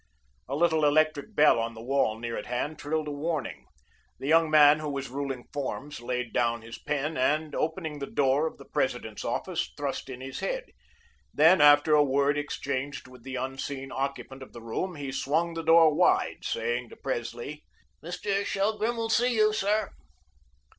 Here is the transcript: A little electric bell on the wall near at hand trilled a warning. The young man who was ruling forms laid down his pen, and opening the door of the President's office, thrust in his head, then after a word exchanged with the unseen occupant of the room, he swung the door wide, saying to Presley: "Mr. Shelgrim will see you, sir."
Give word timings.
A 0.49 0.55
little 0.55 0.83
electric 0.83 1.35
bell 1.35 1.59
on 1.59 1.75
the 1.75 1.83
wall 1.83 2.17
near 2.17 2.35
at 2.35 2.47
hand 2.47 2.79
trilled 2.79 3.07
a 3.07 3.11
warning. 3.11 3.67
The 4.17 4.25
young 4.25 4.49
man 4.49 4.79
who 4.79 4.89
was 4.89 5.09
ruling 5.11 5.45
forms 5.53 5.99
laid 6.01 6.33
down 6.33 6.63
his 6.63 6.79
pen, 6.79 7.17
and 7.17 7.53
opening 7.53 7.99
the 7.99 8.07
door 8.09 8.47
of 8.47 8.57
the 8.57 8.65
President's 8.65 9.23
office, 9.23 9.71
thrust 9.77 10.09
in 10.09 10.19
his 10.19 10.39
head, 10.39 10.63
then 11.31 11.61
after 11.61 11.93
a 11.93 12.03
word 12.03 12.35
exchanged 12.35 13.07
with 13.07 13.21
the 13.21 13.35
unseen 13.35 13.91
occupant 13.91 14.41
of 14.41 14.53
the 14.53 14.61
room, 14.63 14.95
he 14.95 15.11
swung 15.11 15.53
the 15.53 15.61
door 15.61 15.93
wide, 15.93 16.43
saying 16.45 16.89
to 16.89 16.95
Presley: 16.95 17.63
"Mr. 18.03 18.43
Shelgrim 18.43 18.97
will 18.97 19.07
see 19.09 19.35
you, 19.35 19.53
sir." 19.53 19.91